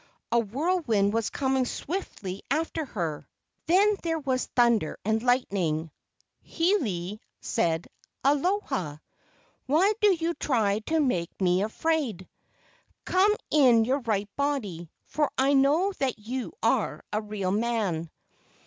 A 0.31 0.39
whirlwind 0.39 1.13
was 1.13 1.29
coming 1.29 1.63
swiftly 1.63 2.41
after 2.49 2.85
her. 2.85 3.27
Then 3.67 3.95
there 4.01 4.17
was 4.17 4.47
thunder 4.47 4.97
and 5.05 5.21
lightning. 5.21 5.91
Hiilei 6.43 7.19
said: 7.39 7.87
"Aloha. 8.23 8.97
Why 9.67 9.93
do 10.01 10.11
you 10.15 10.33
try 10.33 10.79
to 10.87 10.99
make 10.99 11.29
me 11.39 11.61
afraid? 11.61 12.27
Come 13.05 13.35
in 13.51 13.85
your 13.85 13.99
right 13.99 14.27
body, 14.35 14.89
for 15.05 15.29
I 15.37 15.53
know 15.53 15.93
that 15.99 16.17
you 16.17 16.53
are 16.63 17.03
a 17.13 17.21
real 17.21 17.51
man." 17.51 18.09